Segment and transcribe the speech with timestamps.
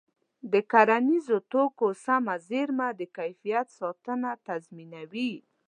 [0.51, 5.31] د کرنیزو توکو سمه زېرمه د کیفیت ساتنه تضمینوي.